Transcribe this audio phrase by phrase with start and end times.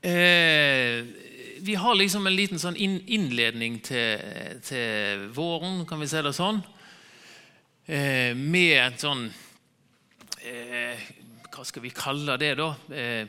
[0.00, 1.04] Eh,
[1.60, 4.22] vi har liksom en liten sånn innledning til,
[4.64, 6.62] til, våren, kan vi si det sånn.
[7.84, 9.22] Eh, med en sånn
[10.46, 11.00] eh,
[11.50, 12.70] Hva skal vi kalle det, da?
[12.94, 13.28] Eh,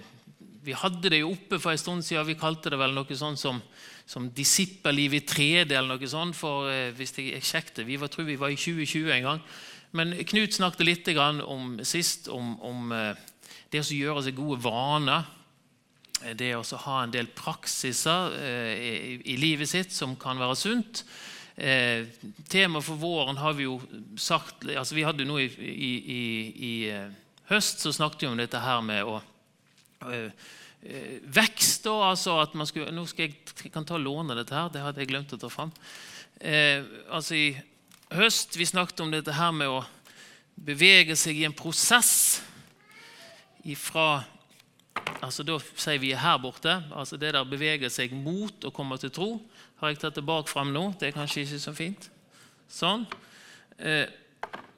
[0.61, 2.27] vi hadde det jo oppe for en stund siden.
[2.29, 3.59] Vi kalte det vel noe sånn som,
[4.05, 6.37] som disippelliv i 3D eller noe sånt.
[6.37, 9.43] For eh, hvis jeg, jeg sjekket, vi var, tror vi var i 2020 en gang.
[9.97, 11.11] Men Knut snakket litt
[11.43, 13.27] om sist om, om eh,
[13.73, 15.27] det å gjøre seg gode vaner.
[16.23, 21.03] Eh, det å ha en del praksiser eh, i, livet sitt som kan være sunt.
[21.55, 22.07] Eh,
[22.49, 23.77] Temaet for våren har vi jo
[24.17, 26.23] sagt altså Vi hadde nå i, i, i,
[26.67, 26.73] i
[27.51, 29.19] høst så snakket vi om dette her med å
[30.81, 31.83] vekst.
[31.85, 35.03] Da, altså at man skulle, nå skal jeg, kan ta låne dette her, det hadde
[35.03, 35.73] jeg glemt å ta fram.
[36.41, 36.81] Eh,
[37.13, 37.47] altså I
[38.17, 39.83] høst vi snakket om dette her med å
[40.61, 42.41] bevege seg i en prosess
[43.61, 44.23] ifra
[45.21, 46.83] altså Da sier vi her borte.
[46.91, 49.29] altså Det der beveger seg mot å komme til tro.
[49.81, 50.93] Har jeg tatt det bak fram nå?
[50.99, 52.09] Det er kanskje ikke så fint.
[52.71, 53.05] Sånn.
[53.77, 54.07] Eh,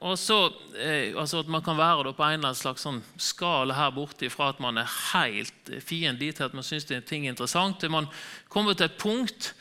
[0.04, 0.38] og så
[0.76, 4.28] eh, altså At man kan være på en eller annen slags sånn skala her borte
[4.32, 8.08] fra at man er helt fiendtlig til at man syns det er interessant, til man
[8.52, 9.54] kommer til et punkt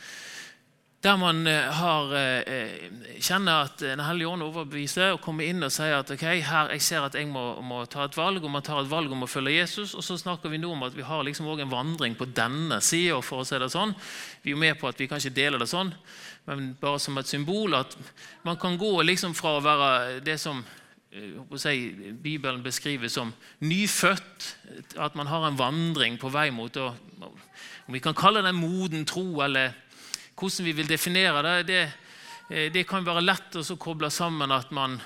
[1.03, 5.71] der man eh, har, eh, kjenner at Den hellige ånd overbeviser og kommer inn og
[5.73, 8.63] sier at ok, her, jeg ser at jeg må, må, ta et valg, og man
[8.63, 9.97] tar et valg om å følge Jesus.
[9.99, 12.79] Og så snakker vi nå om at vi har liksom også en vandring på denne
[12.79, 13.19] sida.
[13.19, 13.91] For å si det sånn.
[14.45, 15.91] Vi er med på at vi kan ikke dele det sånn,
[16.47, 17.75] men bare som et symbol.
[17.75, 17.97] At
[18.47, 20.63] man kan gå liksom fra å være det som
[21.11, 21.77] eh, si,
[22.15, 24.53] Bibelen beskriver som nyfødt,
[25.03, 26.93] at man har en vandring på vei mot å
[27.83, 29.73] Om vi kan kalle det moden tro eller
[30.35, 31.81] hvordan vi vil definere det, det,
[32.49, 34.97] eh, det kan være lett å koble sammen at man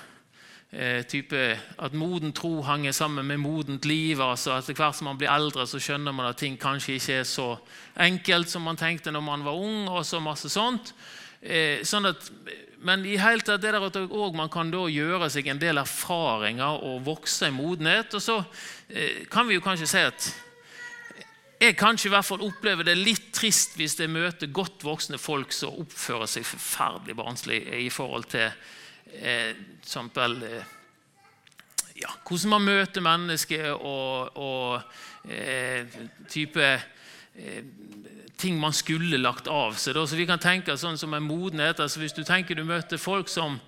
[0.72, 1.42] eh, type,
[1.78, 4.20] at moden tro henger sammen med modent liv.
[4.20, 7.28] altså Etter hvert som man blir eldre, så skjønner man at ting kanskje ikke er
[7.28, 7.50] så
[7.96, 9.88] enkelt som man tenkte når man var ung.
[9.88, 10.94] og så masse sånt.
[11.40, 12.30] Eh, sånn at,
[12.82, 13.96] men i hele tatt det der at
[14.34, 18.14] man kan da gjøre seg en del erfaringer og vokse i modenhet.
[18.14, 18.42] Og så
[19.30, 20.34] kan vi jo kanskje si at
[21.58, 25.52] jeg kanskje i hvert fall opplever det litt trist hvis jeg møter godt voksne folk
[25.54, 28.46] som oppfører seg forferdelig barnslig i forhold til
[29.18, 30.74] eh, eksempel, eh,
[31.98, 35.98] ja, hvordan man møter mennesker og, og eh,
[36.30, 37.64] type eh,
[38.38, 39.98] ting man skulle lagt av seg.
[39.98, 41.80] Så vi kan tenke sånn som en modenhet.
[41.82, 43.58] altså Hvis du tenker du møter folk som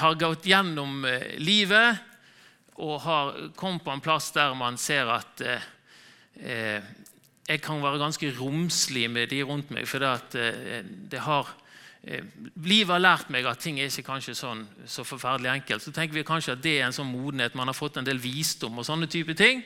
[0.00, 2.00] har gått gjennom eh, livet
[2.80, 5.68] og har kommet på en plass der man ser at eh,
[6.40, 6.96] eh
[7.50, 9.88] jeg kan være ganske romslig med de rundt meg.
[9.88, 11.48] For det, eh, har,
[12.04, 12.22] eh,
[12.62, 15.82] livet har lært meg at ting er ikke kanskje sånn, så forferdelig enkelt.
[15.82, 17.54] Så tenker vi kanskje at det er en sånn modenhet.
[17.54, 19.64] Man har fått en del visdom og sånne type ting.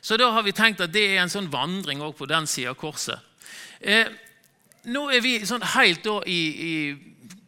[0.00, 2.70] Så da har vi tenkt at det er en sånn vandring også på den sida
[2.70, 3.20] av korset.
[3.80, 4.06] Eh,
[4.86, 6.98] nå er vi sånn helt da i, i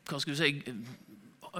[0.06, 0.74] hva skal vi si,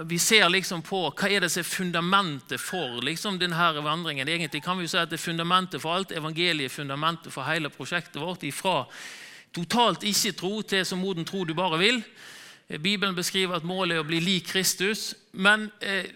[0.05, 4.29] vi ser liksom på hva er det som er fundamentet for liksom denne vandringen.
[4.29, 6.15] Egentlig kan vi jo si at det er fundamentet for alt.
[6.15, 8.45] Evangeliet er fundamentet for hele prosjektet vårt.
[8.47, 8.85] Ifra
[9.55, 12.03] totalt ikke-tro til så moden tro du bare vil.
[12.79, 15.15] Bibelen beskriver at målet er å bli lik Kristus.
[15.33, 16.07] Men eh,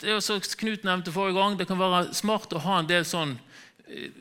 [0.00, 3.06] det er som Knut nevnte forrige gang, det kan være smart å ha en del
[3.08, 3.34] sånn
[3.88, 4.12] eh,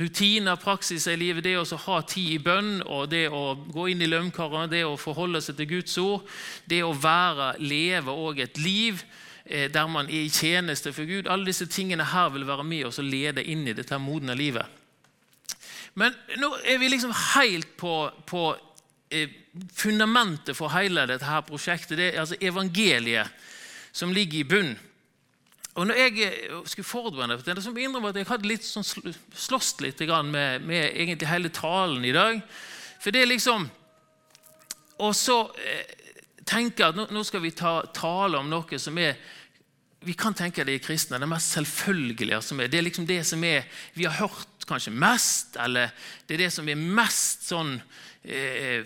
[0.00, 4.02] rutiner, praksiser i livet, det å ha tid i bønn, og det å gå inn
[4.02, 6.26] i lønnkarene, det å forholde seg til Guds ord,
[6.70, 9.02] det å være, leve og et liv
[9.44, 12.88] eh, der man er i tjeneste for Gud Alle disse tingene her vil være med
[12.88, 14.66] oss og lede inn i dette modne livet.
[15.98, 17.94] Men nå er vi liksom helt på,
[18.26, 18.44] på
[19.10, 19.32] eh,
[19.74, 21.98] fundamentet for hele dette her prosjektet.
[21.98, 23.32] Det er altså evangeliet
[23.92, 24.78] som ligger i bunnen.
[25.80, 28.66] Og når jeg eh, skulle forberede meg til det, jeg innrømmer at jeg hadde litt
[28.66, 32.42] sånn slåss litt med, med, egentlig hele talen i dag.
[33.00, 33.68] For det er liksom
[35.00, 35.96] Og så eh,
[36.50, 39.16] jeg at nå, skal vi ta, tale om noe som er
[40.04, 42.68] Vi kan tenke det i kristne, det mest selvfølgelige som er.
[42.68, 43.64] Det er liksom det som er,
[43.94, 45.90] vi har hørt kanskje mest, eller
[46.26, 47.74] det er det som er mest sånn
[48.24, 48.84] eh,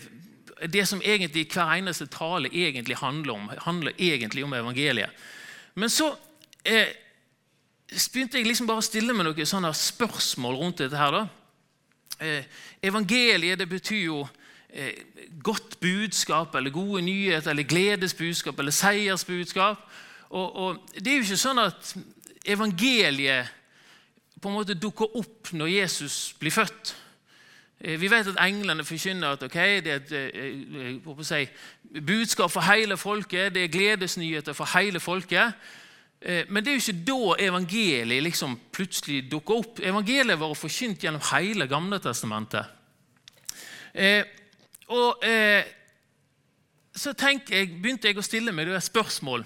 [0.70, 5.10] Det som egentlig hver eneste tale egentlig handler om, handler egentlig om evangeliet.
[5.74, 6.12] Men så
[6.64, 6.94] eh,
[8.12, 10.96] begynte jeg liksom bare å stille meg noen sånne spørsmål rundt dette.
[10.96, 11.10] her.
[11.10, 11.26] da.
[12.20, 12.44] Eh,
[12.82, 14.28] evangeliet det betyr jo
[14.70, 14.94] eh,
[15.42, 19.78] godt budskap, eller gode nyheter, eller gledesbudskap, eller seiersbudskap.
[20.30, 21.94] Og, og, Det er jo ikke sånn at
[22.44, 23.52] evangeliet
[24.40, 26.94] på en måte dukker opp når Jesus blir født.
[27.80, 31.46] Eh, vi vet at englene forkynner at okay, det er et eh, eh, si,
[32.00, 33.54] budskap for hele folket.
[33.54, 35.52] Det er gledesnyheter for hele folket.
[36.24, 39.80] Eh, men det er jo ikke da evangeliet liksom plutselig dukker opp.
[39.84, 42.70] Evangeliet var forkynt gjennom hele Gamle testamentet.
[43.92, 44.24] Eh,
[44.88, 45.66] og eh,
[46.96, 49.44] så jeg, begynte jeg å stille meg et spørsmål.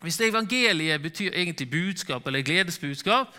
[0.00, 3.34] Hvis evangeliet betyr egentlig budskap eller gledesbudskap,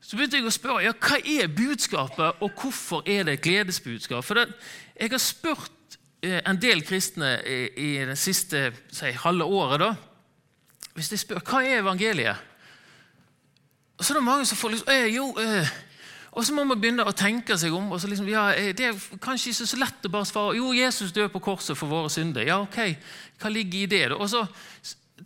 [0.00, 4.24] så begynte jeg å spørre ja, hva er budskapet, og hvorfor er det et gledesbudskap.
[4.24, 4.48] For det,
[4.96, 9.94] Jeg har spurt eh, en del kristne i, i det siste si, halve året da,
[10.94, 12.46] hvis de spør hva er evangeliet,
[14.00, 15.70] så er det mange som får liksom eh, jo, eh.
[16.30, 17.88] Og så må man begynne å tenke seg om.
[17.92, 20.72] og så liksom, ja, eh, Det er kanskje ikke så lett å bare svare jo,
[20.72, 22.46] Jesus døde på korset for våre synder.
[22.46, 22.96] Ja, ok,
[23.40, 24.12] Hva ligger i det?
[24.12, 24.46] Og så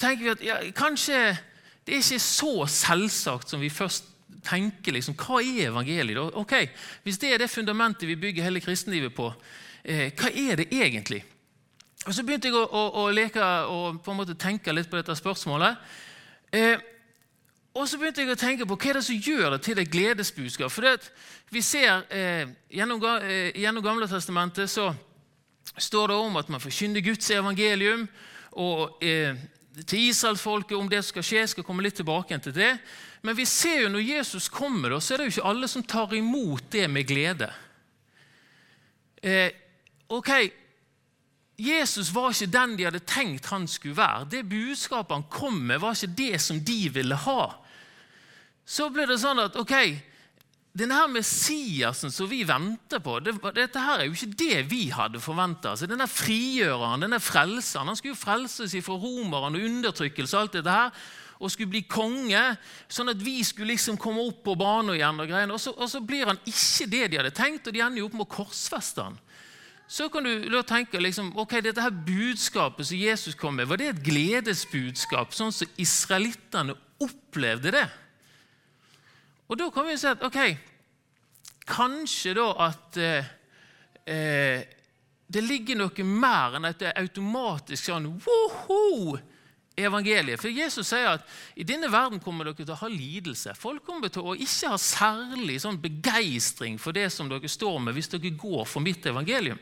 [0.00, 1.36] tenker vi at ja, kanskje
[1.84, 4.08] det er ikke så selvsagt som vi først
[4.44, 4.92] tenker.
[4.92, 6.16] liksom, Hva er evangeliet?
[6.16, 6.40] da?
[6.40, 6.54] Ok,
[7.02, 9.32] Hvis det er det fundamentet vi bygger hele kristenlivet på,
[9.84, 11.22] eh, hva er det egentlig?
[12.04, 14.98] Og Så begynte jeg å, å, å, leke og på en måte tenke litt på
[14.98, 15.78] dette spørsmålet.
[16.52, 16.76] Eh,
[17.74, 19.90] og så begynte jeg å tenke på hva er det som gjør det til et
[19.90, 20.70] gledesbudskap.
[20.70, 20.84] For
[21.54, 24.90] vi ser eh, gjennom, eh, gjennom Gamle testamentet så
[25.80, 28.04] står det om at man forkynner Guds evangelium.
[28.60, 29.34] Og eh,
[29.82, 31.40] til israelsfolket om det som skal skje.
[31.40, 32.74] Jeg skal komme litt tilbake til det.
[33.24, 36.12] Men vi ser jo når Jesus kommer, så er det jo ikke alle som tar
[36.14, 37.48] imot det med glede.
[39.24, 39.48] Eh,
[40.12, 40.30] ok,
[41.56, 44.26] Jesus var ikke den de hadde tenkt han skulle være.
[44.30, 47.44] Det budskapet han kom med, var ikke det som de ville ha.
[48.66, 49.74] Så ble det sånn at ok,
[50.74, 54.88] denne her Messiasen som vi venter på, det, dette her er jo ikke det vi
[54.90, 55.74] hadde forventa.
[55.74, 60.34] Altså, denne frigjøreren, denne frelseren, han skulle jo frelses fra romerne og undertrykkelse.
[60.34, 61.04] og alt dette her,
[61.38, 62.42] og skulle bli konge,
[62.88, 65.22] sånn at vi skulle liksom komme opp på banen igjen.
[65.22, 67.84] Og greiene, og så, og så blir han ikke det de hadde tenkt, og de
[67.84, 69.20] ender jo opp med å korsfeste han
[69.86, 73.90] så kan du tenke liksom, ok, dette her budskapet som Jesus kom med, var det
[73.92, 77.86] et gledesbudskap, sånn som israelittene opplevde det?
[79.48, 80.40] Og Da kan vi si at ok,
[81.68, 83.28] kanskje da at eh,
[84.08, 84.64] eh,
[85.28, 89.18] det ligger noe mer enn at det er automatisk sånn woho,
[89.76, 90.40] evangeliet.
[90.40, 91.24] For Jesus sier at
[91.58, 93.54] i denne verden kommer dere til å ha lidelse.
[93.58, 97.96] Folk kommer til å ikke ha særlig sånn begeistring for det som dere står med,
[97.96, 99.58] hvis dere går for mitt evangelium.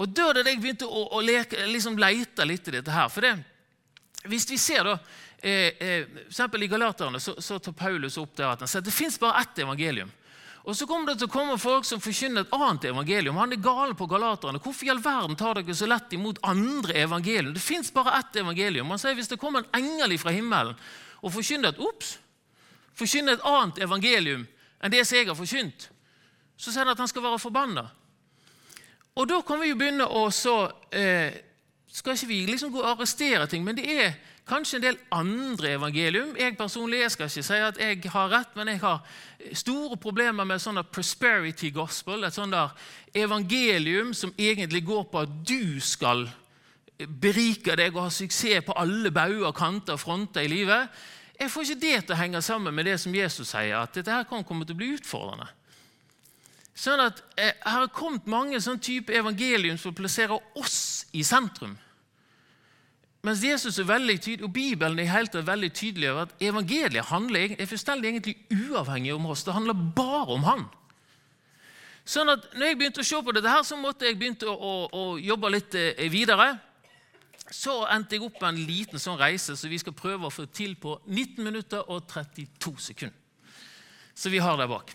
[0.00, 3.10] Og Da det jeg begynte å, å leke, liksom lete litt i dette her.
[3.12, 3.34] For det,
[4.30, 4.94] hvis vi ser da,
[5.42, 8.88] eh, eh, for I Galaterne så, så, tar Paulus opp det at han sier at
[8.88, 10.12] det fins bare ett evangelium.
[10.62, 13.38] Og Så kommer det til å komme folk som forkynner et annet evangelium.
[13.40, 14.60] Han er gal på galaterne.
[14.60, 17.54] Hvorfor i all verden tar dere så lett imot andre evangelium?
[17.54, 18.90] Det fins bare ett evangelium.
[18.92, 20.76] Han sier Hvis det kommer en engel fra himmelen
[21.20, 22.18] og forkynner et, ups,
[22.96, 24.46] forkynner et annet evangelium
[24.80, 25.88] enn det som jeg har forkynt,
[26.56, 27.86] så sier han at han skal være forbanna.
[29.16, 31.34] Og da kan vi jo begynne å så eh,
[31.90, 34.12] Skal ikke vi liksom gå og arrestere ting, men det er
[34.48, 36.34] kanskje en del andre evangelium.
[36.38, 39.04] Jeg personlig jeg skal ikke si at jeg har rett, men jeg har
[39.56, 42.24] store problemer med sånn prosperity gospel.
[42.24, 42.56] Et sånt
[43.14, 46.26] evangelium som egentlig går på at du skal
[47.00, 50.90] berike deg og ha suksess på alle bauger, kanter og fronter i livet.
[51.40, 54.12] Jeg får ikke det til å henge sammen med det som Jesus sier, at dette
[54.12, 55.48] her kan komme til å bli utfordrende.
[56.76, 61.74] Sånn at eh, Her har kommet mange sånn type evangelium som plasserer oss i sentrum.
[63.22, 67.56] Mens Jesus er veldig tydelig, og Bibelen er helt veldig tydelig over at evangeliet handler,
[67.58, 69.44] er fullstendig egentlig uavhengig om oss.
[69.44, 70.64] Det handler bare om Han.
[72.08, 74.54] Sånn at når jeg begynte å se på dette, her, så måtte jeg begynne å,
[74.56, 76.54] å, å jobbe litt eh, videre.
[77.50, 80.46] Så endte jeg opp med en liten sånn reise som vi skal prøve å få
[80.54, 83.16] til på 19 minutter og 32 sekunder.
[84.14, 84.94] Så vi har det bak.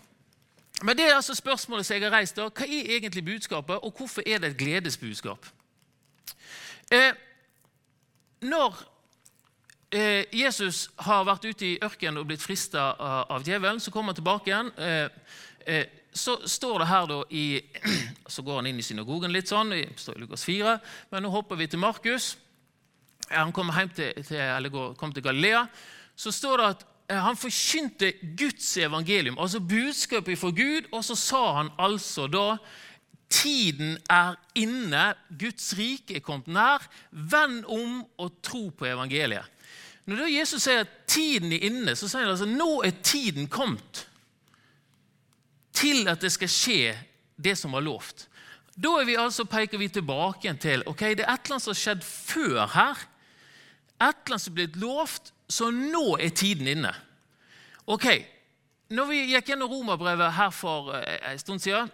[0.84, 2.50] Men det er altså spørsmålet som jeg har reist da.
[2.50, 5.46] Hva er egentlig budskapet, og hvorfor er det et gledesbudskap?
[6.92, 7.14] Eh,
[8.46, 8.80] når
[9.90, 14.14] eh, Jesus har vært ute i ørkenen og blitt frista av, av, djevelen, så kommer
[14.14, 14.72] han tilbake igjen.
[14.78, 15.06] Eh,
[15.66, 15.86] eh
[16.16, 17.60] så står det her da i
[18.34, 20.78] Så går han inn i synagogen litt sånn, står i Lukas 4,
[21.12, 22.32] men nå hopper vi til Markus.
[23.30, 25.66] Han hjem til, til, kom til Galilea.
[26.16, 31.14] Så står det at eh, han forkynte Guds evangelium, altså budskapet fra Gud, og så
[31.14, 32.56] sa han altså da
[33.32, 36.84] Tiden er inne, Guds rike er kommet nær.
[37.10, 39.52] Vend om og tro på evangeliet.
[40.06, 43.48] Når da Jesus sier at tiden er inne, så sier han altså nå er tiden
[43.50, 44.04] kommet
[45.76, 46.94] til at det skal skje
[47.36, 48.28] det som var lovt.
[48.76, 51.80] Da vi altså, peker vi tilbake til ok, det er et eller annet som har
[51.80, 53.02] skjedd før her.
[53.96, 56.92] Et eller annet som er blitt lovt, så nå er tiden inne.
[57.86, 58.06] Ok,
[58.92, 61.90] når vi gikk gjennom romerbrevet her for eh, en stund siden,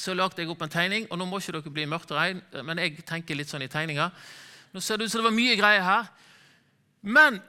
[0.00, 1.06] så lagde jeg opp en tegning.
[1.10, 3.70] og Nå må ikke dere bli mørkt og regn, men jeg tenker litt sånn i
[3.70, 4.12] tegninger.
[4.72, 6.08] Nå ser det ut som det var mye greier her.
[7.02, 7.40] Men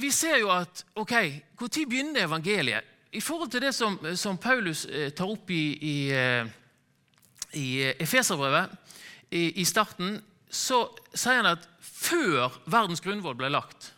[0.00, 1.14] vi ser jo at ok,
[1.60, 2.86] Når begynner evangeliet?
[3.12, 6.46] I forhold til det som, som Paulus eh, tar opp i, i, eh,
[7.58, 7.66] i
[7.98, 8.70] Efeserbrevet
[9.34, 13.90] i, i starten, så sier han at før verdens grunnvoll ble lagt,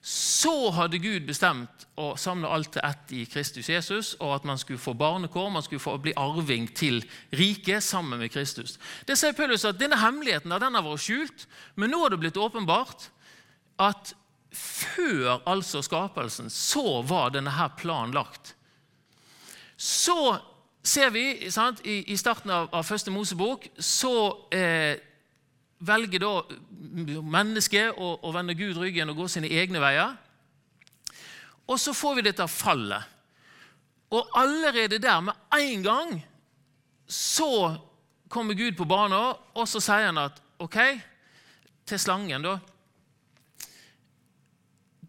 [0.00, 4.58] så hadde Gud bestemt å samle alt til ett i Kristus Jesus, og at man
[4.58, 7.02] skulle få barnekår, man skulle få bli arving til
[7.36, 8.78] riket sammen med Kristus.
[9.04, 11.44] Det sier Paulus at Denne hemmeligheten den har vært skjult,
[11.76, 13.10] men nå har det blitt åpenbart
[13.80, 14.14] at
[14.56, 18.54] før altså skapelsen så var denne her planen lagt.
[19.76, 20.16] Så
[20.82, 24.12] ser vi sant, i, starten av, av første Mosebok så
[24.52, 24.96] eh,
[25.80, 26.32] velger da
[27.24, 30.16] mennesket å, å, vende Gud ryggen og gå sine egne veier.
[31.70, 33.16] Og så får vi dette fallet.
[34.10, 36.16] Og allerede der, med en gang,
[37.06, 37.76] så
[38.28, 40.78] kommer Gud på banen, og så sier han at OK,
[41.86, 42.58] til slangen, da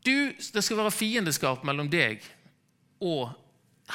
[0.02, 2.24] du, Det skal være fiendeskap mellom deg
[3.06, 3.36] og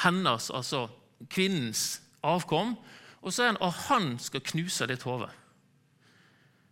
[0.03, 0.85] hennes, altså
[1.27, 2.77] kvinnens, avkom.
[3.21, 5.27] Og så er han at han skal knuse ditt hode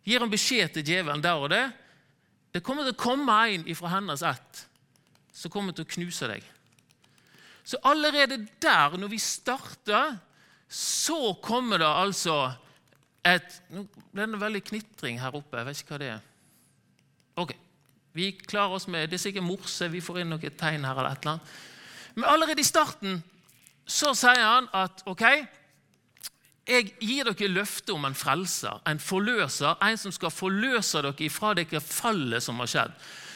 [0.05, 1.65] gir han beskjed til djevelen der og det.
[2.53, 4.65] Det kommer til å komme en ifra hennes ett
[5.35, 6.45] som kommer til å knuse deg.
[7.65, 10.15] Så allerede der, når vi starter,
[10.69, 12.37] så kommer det altså
[13.25, 15.57] et Nå ble det veldig knitring her oppe.
[15.57, 16.25] Jeg vet ikke hva det er.
[17.41, 17.55] Ok,
[18.15, 19.89] Vi klarer oss med Det er sikkert morse.
[19.91, 20.93] Vi får inn noe tegn her.
[20.95, 21.55] eller et eller annet.
[22.15, 23.23] Men allerede i starten
[23.85, 25.23] så sier han at ok,
[26.65, 31.53] jeg gir dere løfte om en frelser, en forløser, en som skal forløse dere fra
[31.57, 32.95] dere fallet som har skjedd.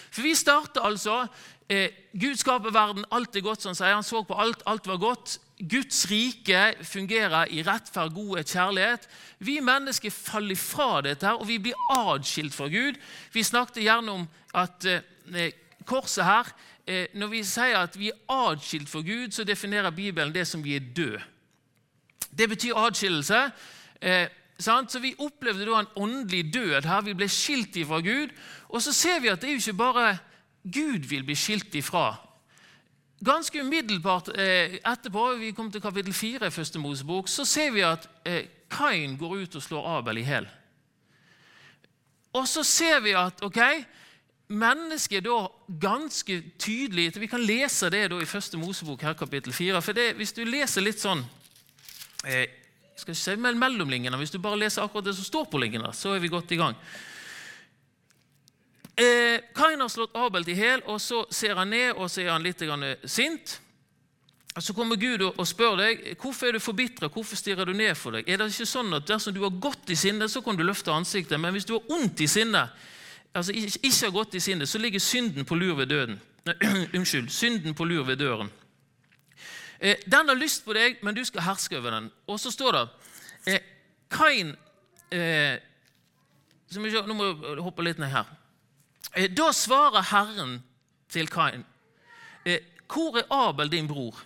[0.09, 1.27] For Vi starter altså
[1.69, 3.93] eh, Gud skaper verden, alt er godt, som han sier.
[3.93, 5.37] Han så på alt, alt var godt.
[5.59, 9.05] Guds rike fungerer i rettferd, godhet, kjærlighet.
[9.43, 12.97] Vi mennesker faller fra dette her, og vi blir adskilt fra Gud.
[13.33, 15.51] Vi snakket gjerne om at eh,
[15.85, 16.49] korset her
[16.87, 20.63] eh, Når vi sier at vi er adskilt fra Gud, så definerer Bibelen det som
[20.65, 21.21] vi er døde.
[22.37, 23.51] Det betyr adskillelse.
[24.01, 24.27] Eh,
[24.59, 27.01] så Vi opplevde da en åndelig død her.
[27.01, 28.29] Vi ble skilt ifra Gud.
[28.69, 30.17] Og så ser vi at det er jo ikke bare
[30.63, 32.15] Gud vil bli skilt ifra.
[33.25, 37.81] Ganske umiddelbart eh, etterpå, vi kom til kapittel 4 i første Mosebok, så ser vi
[37.83, 40.47] at eh, Kain går ut og slår Abel i hjel.
[42.33, 43.59] Og så ser vi at ok,
[44.47, 45.47] mennesket da
[45.81, 49.81] ganske tydelig Vi kan lese det da i første Mosebok, her kapittel 4.
[49.81, 51.25] For det, hvis du leser litt sånn
[52.99, 56.15] skal se si mellomlinjene, Hvis du bare leser akkurat det som står på linjene, så
[56.15, 56.75] er vi godt i gang.
[58.99, 62.33] Eh, Kain har slått Abel til hæl, og så ser han ned og så er
[62.33, 62.59] han litt
[63.05, 63.59] sint.
[64.59, 68.17] Så kommer Gud og spør deg hvorfor er du forbitra, hvorfor stirrer du ned for
[68.17, 68.27] deg.
[68.27, 70.91] Er det ikke sånn at Dersom du har godt i sinne, så kan du løfte
[70.91, 72.65] ansiktet, men hvis du har ondt i sinne,
[73.31, 76.19] altså ikke har godt i sinne, så ligger synden på lur ved døden.
[76.97, 78.51] Unnskyld, synden på lur ved døren.
[79.79, 82.11] Eh, den har lyst på deg, men du skal herske over den.
[82.27, 82.85] Og så står det
[83.47, 83.67] eh,
[84.11, 84.55] Kain
[85.11, 85.59] eh,
[86.69, 88.27] Nå må jeg hoppe litt ned her.
[89.15, 90.59] Eh, da svarer Herren
[91.09, 91.63] til Kain.
[92.45, 92.59] Eh,
[92.89, 94.19] hvor er Abel, din bror?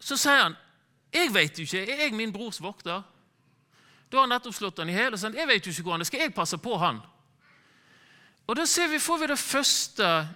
[0.00, 0.56] Så sier han,
[1.12, 1.92] 'Jeg vet jo ikke.
[1.92, 3.02] Er jeg min brors vokter?'
[4.10, 5.92] Da har han nettopp slått han i hjel og sagt, 'Jeg vet jo ikke hvor
[5.92, 6.04] han er.
[6.04, 7.00] Skal jeg passe på han?'
[8.46, 10.28] Og Da vi, får vi det første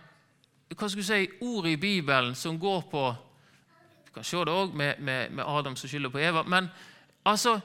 [0.75, 3.17] hva skal si, ordet i Bibelen som går på
[4.15, 6.43] kan se det òg med, med, med, Adam som skylder på Eva.
[6.43, 6.71] Men
[7.25, 7.61] altså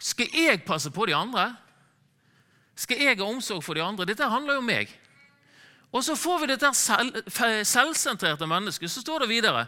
[0.00, 1.56] Skal jeg passe på de andre?
[2.76, 4.04] Skal jeg ha omsorg for de andre?
[4.04, 4.88] Dette handler jo om meg.
[5.92, 7.20] Og så får vi dette selv,
[7.64, 8.90] selvsentrerte mennesket.
[8.90, 9.66] Så står det videre.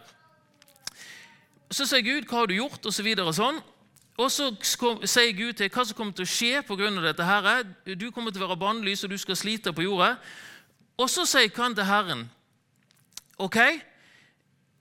[1.70, 3.60] Så sier Gud 'Hva har du gjort?' og så videre sånn.
[4.18, 4.52] Og så
[5.04, 7.02] sier Gud til hva som kommer til å skje pga.
[7.02, 7.24] dette.
[7.24, 7.64] Herre.
[7.94, 10.18] Du kommer til å være bannlys, og du skal slite på jordet.
[10.98, 12.30] Og så sier han til Herren
[13.38, 13.58] ok,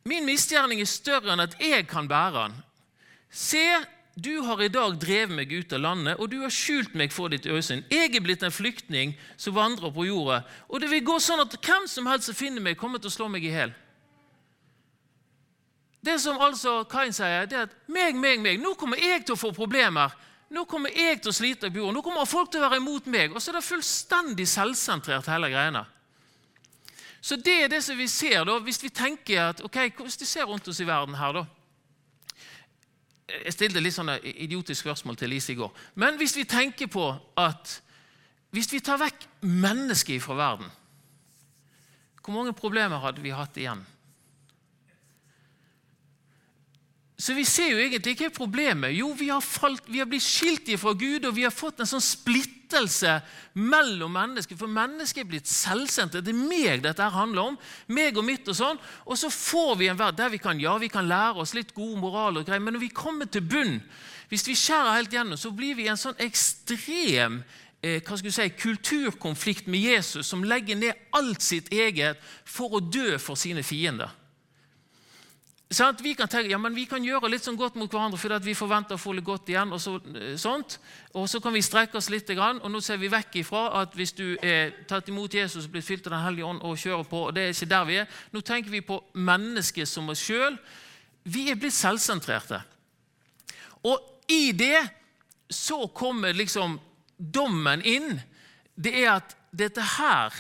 [0.04, 2.56] Min misgjerning er større enn at jeg kan bære den.
[3.34, 3.64] Se,
[4.16, 7.32] du har i dag drevet meg ut av landet, og du har skjult meg for
[7.34, 7.86] ditt øyesyn.
[7.90, 11.56] Jeg er blitt en flyktning som vandrer på jorda, og det vil gå sånn at
[11.58, 13.74] hvem som helst som finner meg, kommer til å slå meg i hjel.
[16.04, 19.38] Det som altså Kain sier, det er at meg, meg, meg, nå kommer jeg til
[19.38, 20.12] å få problemer.
[20.54, 21.96] Nå kommer jeg til å slite på jorda.
[21.96, 23.32] Nå kommer folk til å være imot meg.
[23.32, 25.86] Og så er det fullstendig selvsentrert, hele greiene.
[27.24, 30.28] Så det er det som vi ser da, hvis vi tenker at, ok, hvis vi
[30.28, 31.46] ser rundt oss i verden her da,
[33.34, 35.72] Jeg stilte litt sånne idiotiske spørsmål til Lise i går.
[35.96, 37.06] Men hvis vi tenker på
[37.40, 37.80] at
[38.54, 40.68] hvis vi tar vekk mennesket fra verden,
[42.22, 43.82] hvor mange problemer hadde vi hatt igjen?
[47.24, 48.92] Så vi ser jo egentlig hva er problemet.
[48.98, 51.88] Jo, vi har, falt, vi har blitt skilt fra Gud, og vi har fått en
[51.88, 53.14] sånn splittelse
[53.56, 54.58] mellom mennesker.
[54.60, 56.18] For mennesket er blitt selvsendt.
[56.20, 57.60] Det er meg dette handler om.
[57.96, 58.82] meg Og mitt og sånn.
[59.08, 61.72] Og så får vi en verden der vi kan ja, vi kan lære oss litt
[61.78, 63.78] god moral, og greier, men når vi kommer til bunn,
[64.28, 67.38] hvis vi skjærer helt gjennom, så blir vi en sånn ekstrem
[67.80, 72.76] eh, hva skal du si, kulturkonflikt med Jesus, som legger ned alt sitt eget for
[72.76, 74.12] å dø for sine fiender.
[75.74, 78.52] Sånn vi kan tenke ja, men vi kan gjøre litt sånn godt mot hverandre fordi
[78.52, 79.74] vi forventer å få litt godt igjen.
[79.74, 80.78] Og så, eh, sånt.
[81.14, 82.30] Og så kan vi strekke oss litt.
[82.30, 85.86] Og nå ser vi vekk ifra at hvis du er tatt imot Jesus og blitt
[85.86, 88.08] fylt av Den hellige ånd og kjører på, og det er ikke der vi er.
[88.32, 90.58] Nå tenker vi på mennesket som oss sjøl.
[91.26, 92.62] Vi er blitt selvsentrerte.
[93.84, 94.00] Og
[94.30, 94.90] i det
[95.50, 96.80] så kommer liksom
[97.18, 98.22] dommen inn.
[98.76, 100.34] Det er at dette her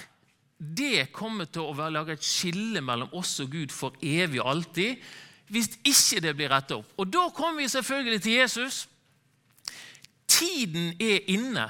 [0.64, 5.02] det kommer til å lage et skille mellom oss og Gud for evig og alltid
[5.52, 6.94] hvis ikke det blir rettet opp.
[6.98, 8.88] Og Da kommer vi selvfølgelig til Jesus.
[10.28, 11.68] Tiden er inne.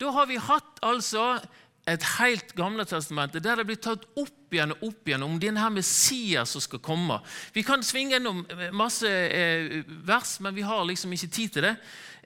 [0.00, 1.40] Da har vi hatt altså
[1.88, 5.70] et helt gamle testamentet der det blir tatt opp igjen og opp igjen om denne
[5.74, 7.18] Messias som skal komme.
[7.54, 8.44] Vi kan svinge gjennom
[8.76, 11.74] masse eh, vers, men vi har liksom ikke tid til det.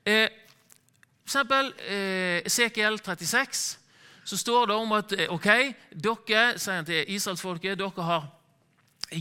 [0.04, 0.26] Eh,
[1.24, 3.78] for eksempel eh, Esekiel 36
[4.24, 5.48] så står det om at eh, ok,
[5.92, 8.26] dere sier han til israelsfolket, dere har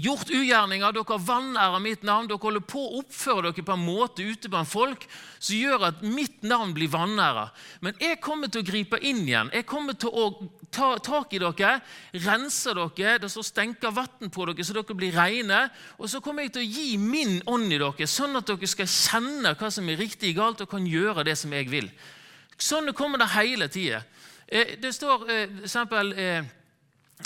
[0.02, 4.26] gjort ugjerninger, dere vanærer mitt navn, dere holder på å oppføre dere på en måte
[4.26, 5.06] ute blant folk
[5.38, 7.50] som gjør at mitt navn blir vanæra.
[7.84, 9.52] Men jeg kommer til å gripe inn igjen.
[9.54, 10.30] Jeg kommer til å
[10.74, 11.76] ta tak i dere,
[12.26, 15.68] rense dere, det så stenker vann på dere så dere blir rene.
[16.00, 18.90] Og så kommer jeg til å gi min ånd i dere, sånn at dere skal
[18.90, 21.92] kjenne hva som er riktig og galt, og kan gjøre det som jeg vil.
[22.58, 24.04] Sånn kommer det hele tida.
[24.48, 26.14] Eh, det står for eksempel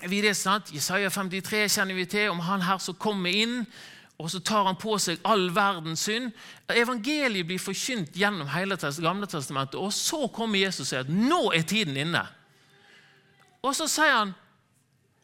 [0.05, 0.69] vi det sant?
[0.73, 3.61] Jesaja 53 kjenner vi til om han her som kommer inn,
[4.17, 6.31] og så tar han på seg all verdens synd.
[6.73, 11.51] Evangeliet blir forkynt gjennom hele Gamle testamentet, og så kommer Jesus og sier at nå
[11.53, 12.23] er tiden inne.
[13.61, 14.33] Og så sier han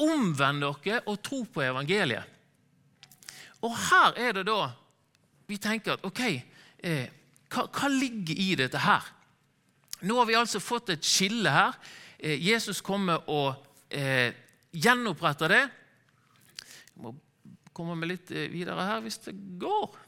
[0.01, 2.29] omvend dere og tro på evangeliet.
[3.63, 4.71] Og her er det da
[5.47, 6.21] vi tenker at ok,
[6.83, 7.05] eh,
[7.53, 9.05] hva, hva ligger i dette her?
[10.03, 11.77] Nå har vi altså fått et skille her.
[12.19, 13.55] Eh, Jesus kommer og
[13.89, 14.33] eh,
[14.73, 15.63] gjenoppretter det.
[16.93, 17.13] Jeg må
[17.73, 19.99] komme med litt eh, videre her hvis det går.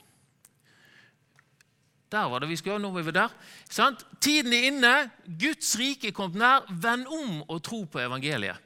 [2.13, 2.79] Der var det vi skulle.
[2.81, 3.33] Nå er vi der.
[3.69, 4.05] Sant?
[4.21, 4.93] Tiden er inne.
[5.25, 6.69] Guds rike er kommet nær.
[6.69, 8.61] Vend om og tro på evangeliet.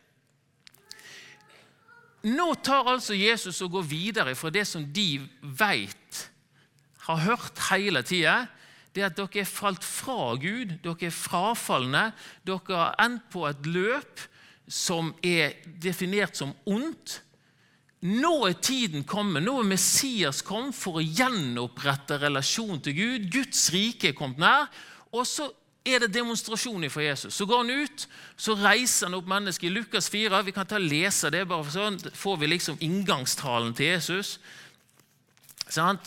[2.28, 6.18] Nå tar altså Jesus og går videre fra det som de vet,
[7.06, 8.42] har hørt hele tida
[8.96, 12.10] det at dere er falt fra Gud, dere er frafalne.
[12.48, 14.24] Dere har endt på et løp
[14.70, 17.20] som er definert som ondt.
[18.06, 23.26] Nå er tiden kommet, nå er Messias kommet for å gjenopprette relasjonen til Gud.
[23.34, 24.70] Guds rike er kommet nær.
[25.12, 25.50] Og så
[25.84, 27.34] er det demonstrasjon for Jesus.
[27.36, 28.06] Så går han ut,
[28.38, 30.44] så reiser han opp mennesket i Lukas 4.
[30.46, 34.38] Vi kan ta og lese det, bare for sånn får vi liksom inngangstalen til Jesus.
[35.68, 36.00] Sånn?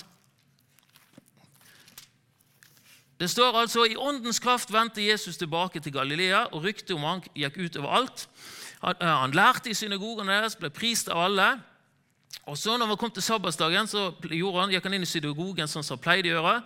[3.23, 7.21] Det står altså i åndens kraft vendte Jesus tilbake til Galilea, og ryktet om han
[7.39, 8.25] gikk ut over alt.
[8.81, 11.53] Han, eh, han lærte i synagogen deres, ble prist av alle.
[12.51, 15.87] Og så når han kom til sabbatsdagen, så han, gikk han inn i synagogen sånn
[15.87, 16.57] som han pleide å gjøre.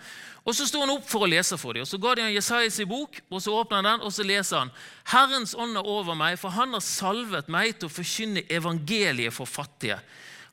[0.47, 1.85] Og Så sto han opp for å lese for dem.
[1.85, 4.63] Og Så ga de ham Jesajas bok, og så åpna han den, og så leser
[4.63, 4.73] han.
[5.13, 9.45] Herrens ånd er over meg, for han har salvet meg til å forkynne evangeliet for
[9.45, 10.01] fattige.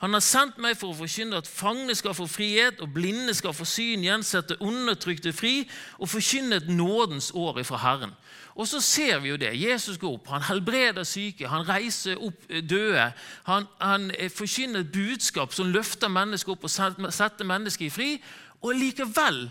[0.03, 3.53] Han har sendt meg for å forkynne at fangene skal få frihet, og blinde skal
[3.55, 5.61] få syn gjensette undertrykte fri
[5.95, 8.11] og forkynne et nådens år fra Herren.
[8.59, 9.53] Og så ser vi jo det.
[9.55, 13.07] Jesus går opp, han helbreder syke, han reiser opp døde.
[13.47, 16.75] Han, han forkynner et budskap som løfter mennesket opp og
[17.15, 18.11] setter mennesket i fri.
[18.59, 19.45] Og likevel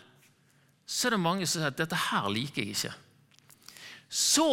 [0.84, 2.94] så er det mange som sier at dette her liker jeg ikke.
[4.12, 4.50] Så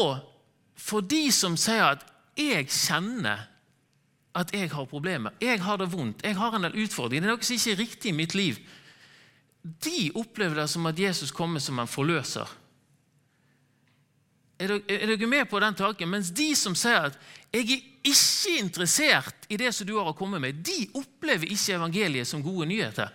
[0.79, 2.05] for de som sier at
[2.39, 3.49] 'jeg kjenner
[4.35, 5.33] at jeg har problemer.
[5.41, 6.23] Jeg har det vondt.
[6.23, 7.25] Jeg har en del utfordringer.
[7.25, 8.59] Det er noe som ikke er riktig i mitt liv.
[9.61, 12.47] De opplever det som at Jesus kommer som en forløser.
[14.59, 16.09] Er dere med på den tanken?
[16.11, 17.17] Mens de som sier at
[17.53, 21.73] 'jeg er ikke interessert i det som du har å komme med', de opplever ikke
[21.73, 23.07] evangeliet som gode nyheter.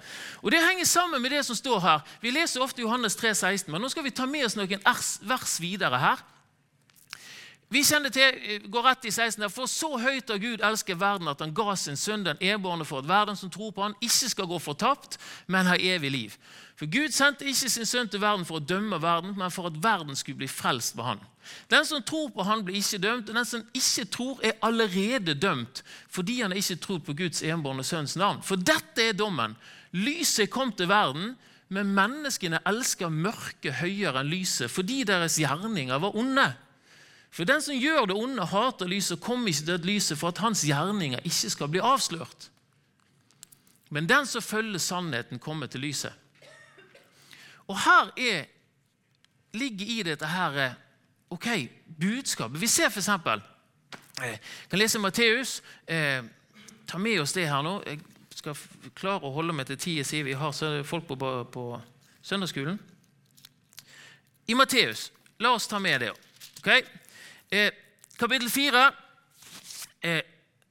[0.42, 2.00] Og Det henger sammen med det som står her.
[2.20, 4.80] Vi leser ofte Johannes 3, 16, men nå skal vi ta med oss noen
[5.22, 6.18] vers videre her.
[7.74, 11.28] Vi kjenner til, eh, går rett i 16, For så høyt har Gud elsket verden
[11.28, 14.28] at han ga sin sønn den enbårne for at verden som tror på han ikke
[14.30, 16.36] skal gå fortapt, men ha evig liv.
[16.76, 19.82] For Gud sendte ikke sin sønn til verden for å dømme verden, men for at
[19.82, 21.20] verden skulle bli frelst ved han.
[21.70, 25.34] Den som tror på han, blir ikke dømt, og den som ikke tror, er allerede
[25.34, 28.42] dømt fordi han ikke tror på Guds enbårne sønns navn.
[28.42, 29.56] For dette er dommen.
[29.92, 31.34] Lyset kom til verden,
[31.68, 36.52] men menneskene elsker mørket høyere enn lyset fordi deres gjerninger var onde.
[37.34, 40.38] For den som gjør det onde, hater lyset kommer ikke til et lyset for at
[40.44, 42.50] hans gjerninger ikke skal bli avslørt.
[43.90, 46.12] Men den som følger sannheten, kommer til lyset.
[47.66, 48.44] Og her er,
[49.52, 50.78] ligger i dette her eh,
[51.30, 51.48] ok,
[52.00, 52.60] budskapet.
[52.60, 53.08] Vi ser f.eks.
[54.20, 54.38] Jeg
[54.70, 55.62] kan lese Matteus.
[55.86, 56.22] Eh,
[56.86, 57.80] ta med oss det her nå.
[57.86, 58.58] Jeg skal
[58.94, 61.64] klare å holde meg til tida siden vi har folk på, på
[62.22, 62.78] søndagsskolen.
[64.46, 65.08] I Matteus.
[65.42, 66.12] La oss ta med det.
[66.60, 66.84] Okay?
[67.50, 67.70] Eh,
[68.18, 68.84] kapittel 4
[70.00, 70.22] eh,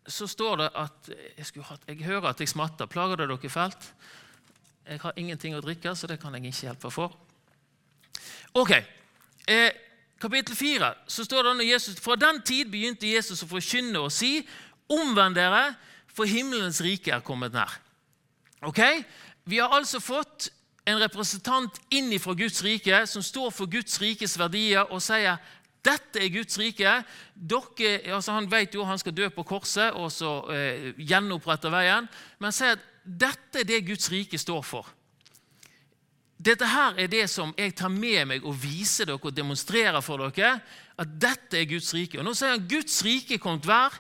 [0.08, 2.90] så står det at jeg, hatt, jeg, hører at jeg smatter.
[2.92, 3.94] Plager det dere fælt?
[4.88, 7.16] Jeg har ingenting å drikke, så det kan jeg ikke hjelpe for.
[8.54, 8.76] Ok,
[9.48, 9.72] eh,
[10.24, 14.12] Kapittel 4 så står det når Jesus, Fra den tid begynte Jesus å forkynne og
[14.12, 14.48] si:"
[14.90, 15.76] Omvend dere,
[16.08, 17.72] for himmelens rike er kommet nær.
[18.62, 18.80] Ok?
[19.46, 20.50] Vi har altså fått
[20.86, 25.40] en representant inn fra Guds rike som står for Guds rikes verdier og sier
[25.84, 26.96] dette er Guds rike.
[27.36, 32.08] Dere, altså han vet jo han skal dø på korset og så eh, gjenopprette veien.
[32.40, 34.88] Men sier at dette er det Guds rike står for.
[36.44, 40.24] Dette her er det som jeg tar med meg og viser dere og demonstrerer for
[40.24, 40.58] dere.
[41.00, 42.20] At dette er Guds rike.
[42.20, 43.96] Og Nå sier han Guds rike kommet hver.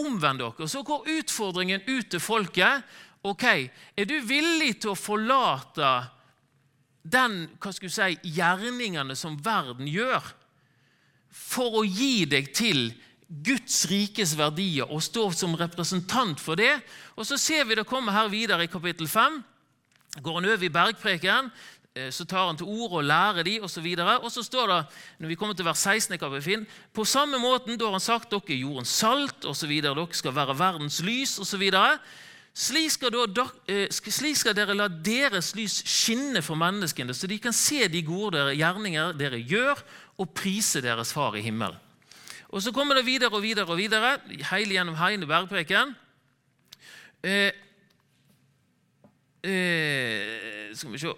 [0.00, 0.64] Omvend dere.
[0.64, 2.84] Og Så går utfordringen ut til folket.
[3.22, 3.44] Ok,
[3.96, 6.08] Er du villig til å forlate
[7.02, 10.22] den hva skal du si, gjerningene som verden gjør?
[11.32, 12.92] For å gi deg til
[13.32, 16.74] Guds rikes verdier og stå som representant for det.
[17.16, 19.42] Og Så ser vi det komme her videre i kapittel 5.
[20.20, 21.50] Går han over i bergpreken,
[21.94, 23.86] eh, så tar han til orde og lærer de osv.
[23.86, 24.84] Og, så og så står det,
[25.18, 28.52] når vi kommer til vers 16, kapittel, på samme måten da har han sagt dere
[28.52, 29.72] er jordens salt osv.
[29.80, 31.64] Dere skal være verdens lys osv.
[32.52, 37.38] Slik skal, da, eh, slik skal dere la deres lys skinne for menneskene, så de
[37.40, 39.80] kan se de gode gjerninger dere gjør,
[40.18, 41.78] og prise deres far i himmelen.
[42.52, 44.18] Og Så kommer det videre og videre og videre,
[44.50, 45.94] hele gjennom hele bergpreken.
[47.24, 47.52] Eh,
[49.44, 51.14] eh, skal vi se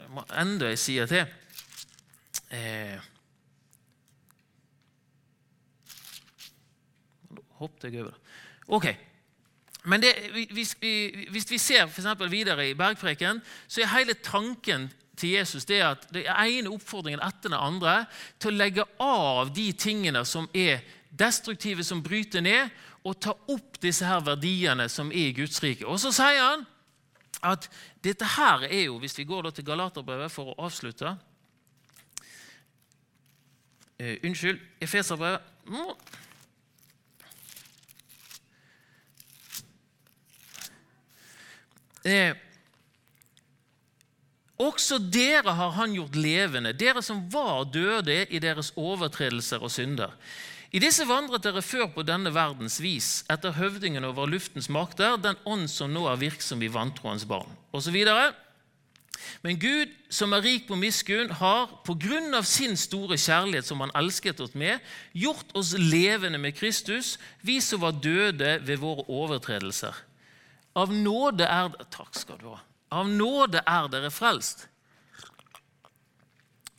[0.00, 1.26] Jeg må enda ei side til.
[2.50, 2.98] Eh,
[7.60, 8.20] hoppet jeg over det.
[8.66, 8.86] Ok.
[9.84, 10.12] Men det,
[10.50, 15.66] hvis, vi, hvis vi ser for videre i bergpreken, så er hele tanken til Jesus
[15.68, 18.04] det er at er ene oppfordringen etter den andre
[18.40, 20.80] til å legge av de tingene som er
[21.10, 22.70] destruktive, som bryter ned,
[23.04, 25.86] og ta opp disse her verdiene som er i Guds rike.
[25.88, 26.66] Og så sier han
[27.46, 27.68] at
[28.04, 31.14] dette her er jo, hvis vi går til Galaterbrevet for å avslutte.
[34.00, 35.44] Uh, Unnskyld, Efeserbrevet.
[42.04, 42.32] Eh,
[44.60, 50.12] også dere har han gjort levende, dere som var døde i deres overtredelser og synder.
[50.70, 55.38] I disse vandret dere før på denne verdens vis, etter høvdingen over luftens makter, den
[55.48, 57.96] ånd som nå er virksom i vantroens barn, osv.
[59.42, 63.82] Men Gud, som er rik på miskunn, har på grunn av sin store kjærlighet som
[63.82, 64.78] han elsket oss med,
[65.12, 69.96] gjort oss levende med Kristus, vi som var døde ved våre overtredelser.
[70.78, 72.60] Av nåde er det Takk skal du ha.
[72.90, 74.66] Av nåde er dere frelst.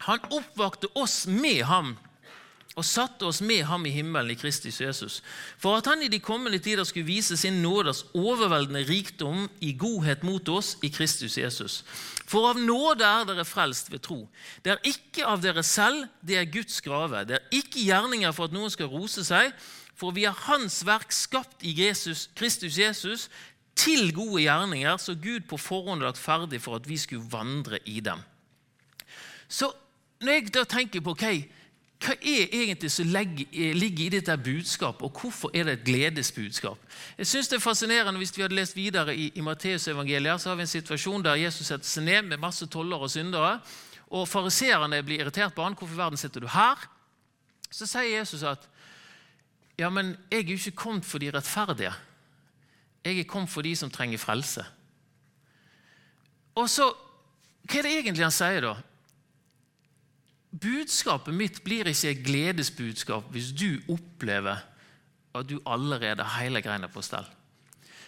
[0.07, 1.93] Han oppvakte oss med ham
[2.79, 5.19] og satte oss med ham i himmelen i Kristus Jesus,
[5.59, 10.23] for at han i de kommende tider skulle vise sin nådes overveldende rikdom i godhet
[10.23, 11.81] mot oss i Kristus Jesus.
[12.25, 14.23] For av nåde er dere frelst ved tro.
[14.63, 17.25] Det er ikke av dere selv, det er Guds grave.
[17.27, 19.51] Det er ikke gjerninger for at noen skal rose seg,
[19.99, 23.27] for vi er Hans verk skapt i Jesus, Kristus Jesus
[23.75, 27.99] til gode gjerninger så Gud på forhånd lagt ferdig for at vi skulle vandre i
[28.03, 28.19] dem.
[29.47, 29.71] Så
[30.21, 31.43] når jeg da tenker på okay,
[32.01, 36.79] hva er egentlig som eh, ligger i dette budskapet, og hvorfor er det et gledesbudskap?
[37.17, 40.55] Jeg synes det er fascinerende, Hvis vi hadde lest videre i, i Matteusevangeliet, så har
[40.55, 43.59] vi en situasjon der Jesus setter seg ned med masse toller og syndere.
[44.09, 45.73] og Fariseerne blir irritert på han.
[45.73, 46.89] 'Hvorfor i verden sitter du her?'
[47.71, 48.69] Så sier Jesus at
[49.77, 51.93] ja, men jeg er jo ikke kommet for de rettferdige.
[53.05, 54.65] Jeg er kommet for de som trenger frelse.
[56.55, 56.91] Og så,
[57.61, 58.73] Hva er det egentlig han sier, da?
[60.51, 64.63] Budskapet mitt blir ikke et gledesbudskap hvis du opplever
[65.37, 67.27] at du allerede har hele greiene på stell.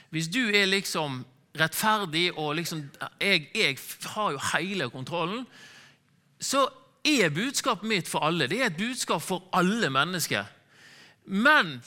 [0.09, 1.21] Hvis du er liksom
[1.59, 2.83] rettferdig og liksom
[3.21, 3.77] jeg, jeg
[4.15, 5.45] har jo hele kontrollen,
[6.41, 6.65] så
[7.05, 8.47] er budskapet mitt for alle.
[8.47, 10.43] Det er et budskap for alle mennesker.
[11.25, 11.77] Men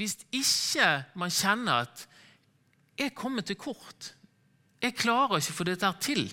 [0.00, 0.88] hvis ikke
[1.20, 2.06] man kjenner at
[3.00, 4.14] jeg kommer til kort.
[4.80, 6.24] Jeg klarer ikke å få dette til.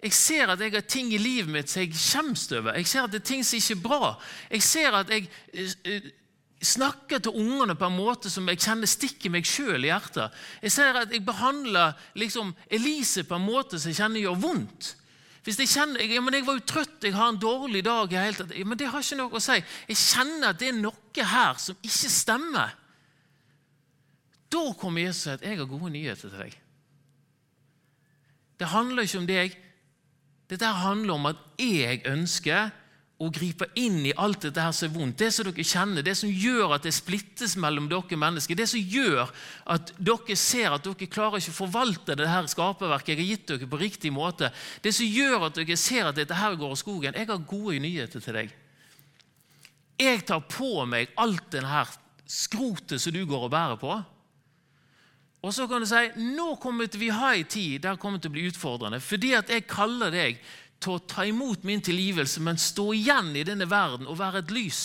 [0.00, 2.78] Jeg ser at jeg har ting i livet mitt som jeg skjemmes over.
[2.78, 4.10] Jeg ser at det er ting som ikke er bra.
[4.48, 6.06] Jeg ser at jeg eh, eh,
[6.62, 10.38] snakker til ungene på en måte som jeg kjenner stikker meg sjøl i hjertet.
[10.62, 14.94] Jeg ser at jeg behandler liksom, Elise på en måte som jeg kjenner gjør vondt.
[15.44, 18.78] Hvis jeg kjenner, men 'Jeg var jo trøtt, jeg har en dårlig dag.' Ja, men
[18.78, 19.56] Det har ikke noe å si.
[19.88, 22.76] Jeg kjenner at det er noe her som ikke stemmer.
[24.50, 26.56] Da kommer Jesus og sier at 'jeg har gode nyheter til deg'.
[28.58, 29.56] Det handler ikke om deg.
[30.50, 32.70] Dette handler om at jeg ønsker
[33.20, 35.18] å gripe inn i alt dette her som er vondt.
[35.20, 38.56] Det som dere kjenner, det som gjør at det splittes mellom dere mennesker.
[38.56, 39.28] Det som gjør
[39.74, 43.50] at dere ser at dere klarer ikke å forvalte det her skaperverket jeg har gitt
[43.52, 44.48] dere på riktig måte.
[44.80, 47.18] Det som gjør at dere ser at dette her går av skogen.
[47.20, 48.54] Jeg har gode nyheter til deg.
[50.00, 51.92] Jeg tar på meg alt det her
[52.24, 54.00] skrotet som du går og bærer på.
[55.40, 58.36] Og så kan du si nå kommer vi ha en tid der kommer til å
[58.36, 59.00] bli utfordrende.
[59.00, 60.40] Fordi at jeg kaller deg
[60.80, 64.52] til å ta imot min tilgivelse, men stå igjen i denne verden og være et
[64.54, 64.82] lys.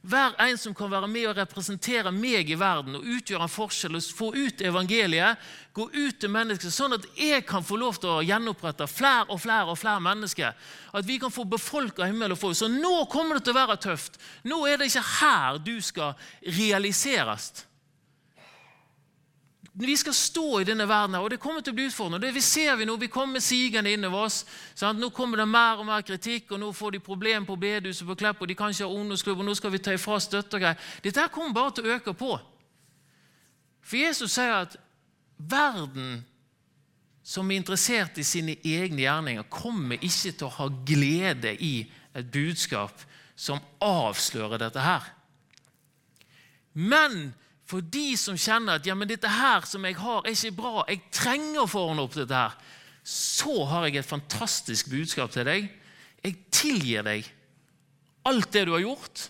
[0.00, 3.98] Vær en som kan være med og representere meg i verden og utgjøre en forskjell
[3.98, 5.42] og få ut evangeliet.
[5.76, 9.42] Gå ut til mennesker, sånn at jeg kan få lov til å gjenopprette flere og
[9.42, 10.56] flere og flere mennesker.
[10.96, 12.46] At vi kan få befolka himmel og.
[12.56, 14.16] Så nå kommer det til å være tøft.
[14.48, 16.16] Nå er det ikke her du skal
[16.48, 17.52] realiseres.
[19.80, 22.26] Vi skal stå i denne verden, og det kommer til å bli utfordrende.
[22.26, 24.42] Det vi ser vi nå, vi kommer sigende innover oss.
[24.76, 25.00] Sant?
[25.00, 28.18] Nå kommer det mer og mer kritikk, og nå får de problemer på bedehuset på
[28.20, 30.66] Klepp, og de kan ikke ha ungdomsklubb, og nå skal vi ta ifra støtte og
[30.66, 30.90] greier.
[31.00, 32.34] Dette her kommer bare til å øke på.
[33.80, 34.76] For Jesus sier at
[35.38, 36.20] verden
[37.24, 41.74] som er interessert i sine egne gjerninger, kommer ikke til å ha glede i
[42.16, 43.00] et budskap
[43.32, 45.08] som avslører dette her.
[46.76, 47.30] Men
[47.70, 50.84] for de som kjenner at ja, men dette her som jeg har, er ikke bra,
[50.88, 52.56] jeg trenger å få ordne opp dette her,
[53.06, 55.68] så har jeg et fantastisk budskap til deg.
[56.20, 57.28] Jeg tilgir deg
[58.28, 59.28] alt det du har gjort.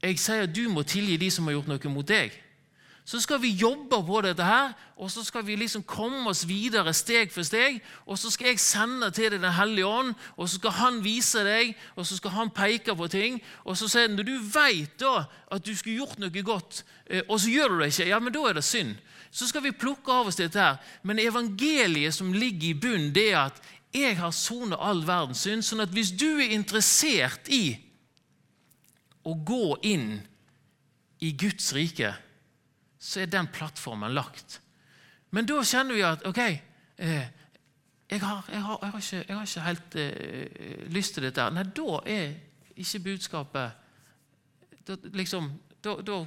[0.00, 2.32] Jeg sier at du må tilgi de som har gjort noe mot deg.
[3.10, 6.92] Så skal vi jobbe på dette her, og så skal vi liksom komme oss videre
[6.94, 7.80] steg for steg.
[8.06, 11.42] Og så skal jeg sende til deg Den hellige ånd, og så skal han vise
[11.42, 13.40] deg, og så skal han peke på ting.
[13.64, 17.26] Og så sier han når du vet da at du skulle gjort noe godt, eh,
[17.26, 18.94] og så gjør du det ikke, ja, men da er det synd.
[19.30, 20.78] Så skal vi plukke av oss dette her.
[21.02, 25.66] Men evangeliet som ligger i bunnen, det er at jeg har sonet all verdens synd.
[25.66, 27.74] sånn at hvis du er interessert i
[29.26, 30.20] å gå inn
[31.18, 32.14] i Guds rike
[33.00, 34.60] så er den plattformen lagt.
[35.32, 37.28] Men da kjenner vi at ok, eh,
[38.10, 41.46] jeg, har, jeg, har, jeg, har ikke, jeg, har, ikke, helt eh, lyst til dette.
[41.54, 42.34] Nei, da er
[42.80, 43.80] ikke budskapet
[44.86, 45.50] da, liksom,
[45.84, 46.20] da, da,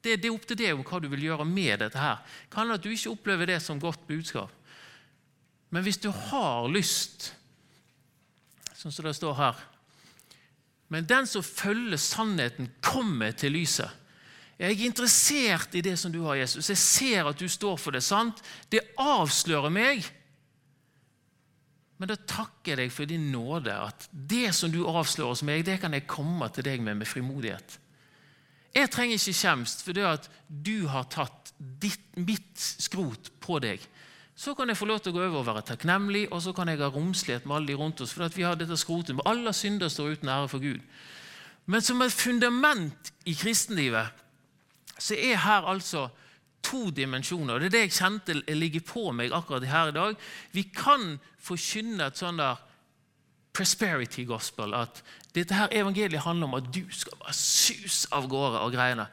[0.00, 2.00] det, det, er opp til deg hva du vil gjøre med dette.
[2.00, 2.22] her.
[2.52, 4.52] Kan at du ikke opplever det som godt budskap.
[5.70, 7.32] Men hvis du har lyst,
[8.76, 9.64] sånn som det står her
[10.88, 13.90] Men den som følger sannheten, kommer til lyset.
[14.56, 16.70] Jeg er interessert i det som du har, Jesus.
[16.72, 18.02] Jeg ser at du står for det.
[18.02, 18.40] sant?
[18.72, 20.06] Det avslører meg.
[21.96, 25.64] Men da takker jeg deg for din nåde, at det som du avslører hos meg,
[25.64, 27.78] det kan jeg komme til deg med med frimodighet.
[28.76, 33.80] Jeg trenger ikke skjemst for det at du har tatt ditt, mitt skrot på deg.
[34.36, 36.68] Så kan jeg få lov til å gå over og være takknemlig, og så kan
[36.68, 38.12] jeg ha romslighet med alle de rundt oss.
[38.12, 39.16] for vi har dette skrotet.
[39.24, 40.80] Alle synder står uten ære for Gud.
[41.66, 44.12] Men som et fundament i kristenlivet
[44.98, 46.08] så er her altså
[46.66, 47.58] to dimensjoner.
[47.58, 50.16] Det er det jeg kjente ligger på meg akkurat her i dag.
[50.52, 52.58] Vi kan forkynne et sånn der
[53.56, 54.74] prosperity gospel.
[54.74, 55.02] At
[55.36, 59.06] dette her evangeliet handler om at du skal bare sus av gårde og greiene.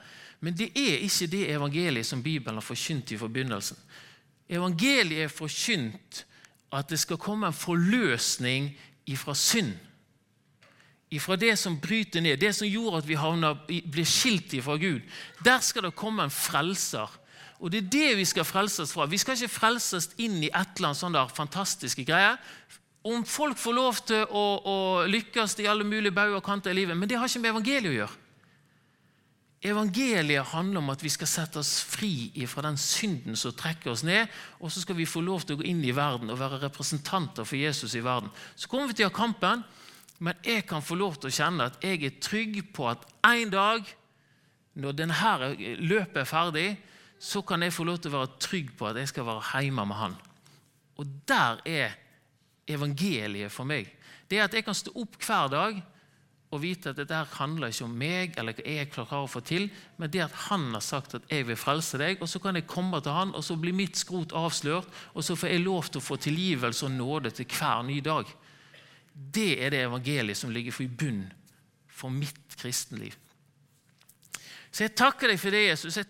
[0.43, 3.79] Men det er ikke det evangeliet som Bibelen har forkynt i forbindelsen.
[4.51, 6.25] Evangeliet er forkynt
[6.73, 8.73] at det skal komme en forløsning
[9.07, 9.75] ifra synd
[11.13, 15.03] ifra det som bryter ned, det som gjorde at vi havner, ble skilt ifra Gud.
[15.45, 17.11] Der skal det komme en frelser.
[17.63, 19.05] Og Det er det vi skal frelses fra.
[19.07, 22.35] Vi skal ikke frelses inn i et eller annet sånn der fantastiske greier.
[23.03, 24.75] Om folk får lov til å, å
[25.07, 27.91] lykkes i alle mulige bauger og kanter i livet, men det har ikke med evangeliet
[27.91, 28.19] å gjøre.
[29.63, 34.03] Evangeliet handler om at vi skal sette oss fri fra den synden som trekker oss
[34.03, 34.27] ned,
[34.59, 37.47] og så skal vi få lov til å gå inn i verden og være representanter
[37.47, 38.31] for Jesus i verden.
[38.59, 39.63] Så kommer vi til å ha kampen
[40.23, 43.49] men jeg kan få lov til å kjenne at jeg er trygg på at en
[43.51, 43.87] dag,
[44.79, 45.33] når denne
[45.83, 46.67] løpet er ferdig,
[47.19, 49.85] så kan jeg få lov til å være trygg på at jeg skal være hjemme
[49.89, 50.15] med han.
[50.99, 51.97] Og der er
[52.67, 53.89] evangeliet for meg.
[54.29, 55.81] Det er at jeg kan stå opp hver dag
[56.53, 59.41] og vite at dette her handler ikke om meg eller hva jeg klarer å få
[59.43, 59.65] til,
[59.97, 62.67] men det at han har sagt at 'jeg vil frelse deg', og så kan jeg
[62.67, 65.99] komme til han, og så blir mitt skrot avslørt, og så får jeg lov til
[65.99, 68.25] å få tilgivelse og nåde til hver ny dag.
[69.13, 71.27] Det er det evangeliet som ligger for i bunn
[71.93, 73.13] for mitt kristenliv.
[74.73, 75.93] Så jeg takker deg for det, Jesus.
[75.93, 76.01] Jeg